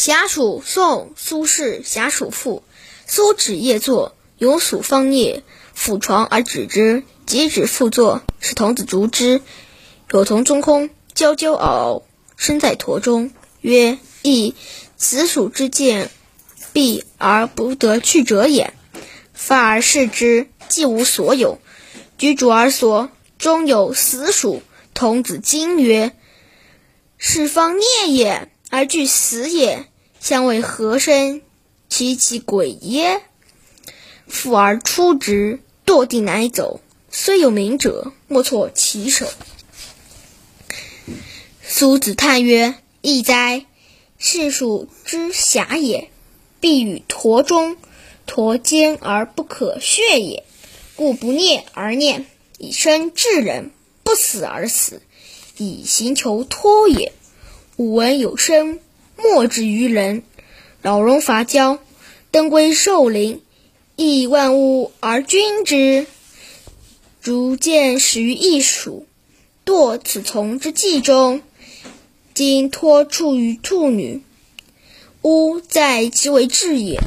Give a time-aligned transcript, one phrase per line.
[0.00, 1.82] 侠鼠，宋·苏轼。
[1.84, 2.62] 侠鼠赋。
[3.06, 5.42] 苏止夜坐，有鼠方啮，
[5.74, 7.02] 俯床而止之。
[7.26, 9.42] 即止复坐，使童子逐之。
[10.10, 12.02] 有童中空，焦焦嗷嗷，
[12.38, 14.54] 身在驼中，曰：“噫！
[14.96, 16.10] 此鼠之见，
[16.72, 18.72] 避而不得去者也。”
[19.34, 21.58] 发而视之，既无所有。
[22.16, 24.62] 举箸而索，中有死鼠。
[24.94, 26.12] 童子惊曰
[27.18, 29.86] ：“是方啮也，而惧死也，
[30.20, 31.42] 相为何生？
[31.88, 33.20] 其其鬼耶？”
[34.26, 36.80] 复而出之，堕地乃走。
[37.10, 39.28] 虽有名者，莫错其手。
[41.62, 43.66] 苏子叹曰：“异哉！
[44.18, 46.10] 是鼠之侠也，
[46.60, 47.76] 必与驼中，
[48.26, 50.44] 驼坚而不可穴也，
[50.94, 52.26] 故不啮而念，
[52.58, 53.70] 以生治人；
[54.04, 55.02] 不死而死，
[55.56, 57.12] 以行求脱也。
[57.80, 58.78] 吾闻有声，
[59.16, 60.22] 莫之于人。
[60.82, 61.78] 老荣伐交，
[62.30, 63.40] 登归寿陵，
[63.96, 66.06] 益万物而君之。”
[67.22, 69.06] 如见始于异鼠，
[69.64, 71.40] 堕此从之计中。
[72.34, 74.20] 今托处于兔女，
[75.22, 77.00] 吾在其为志也。